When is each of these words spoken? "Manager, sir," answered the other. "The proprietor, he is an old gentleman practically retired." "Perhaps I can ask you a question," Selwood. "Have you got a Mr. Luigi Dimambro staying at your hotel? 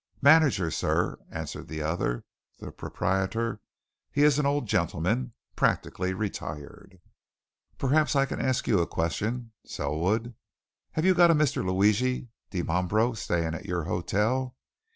"Manager, 0.23 0.71
sir," 0.71 1.19
answered 1.29 1.67
the 1.67 1.83
other. 1.83 2.25
"The 2.59 2.71
proprietor, 2.71 3.61
he 4.11 4.23
is 4.23 4.39
an 4.39 4.47
old 4.47 4.65
gentleman 4.65 5.33
practically 5.55 6.11
retired." 6.15 6.97
"Perhaps 7.77 8.15
I 8.15 8.25
can 8.25 8.41
ask 8.41 8.67
you 8.67 8.79
a 8.79 8.87
question," 8.87 9.51
Selwood. 9.63 10.33
"Have 10.93 11.05
you 11.05 11.13
got 11.13 11.29
a 11.29 11.35
Mr. 11.35 11.63
Luigi 11.63 12.29
Dimambro 12.49 13.13
staying 13.15 13.53
at 13.53 13.65
your 13.67 13.83
hotel? 13.83 14.55